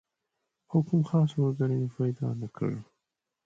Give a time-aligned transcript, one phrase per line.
[0.69, 2.71] خو کوم خاص ملګری مې پیدا نه کړ.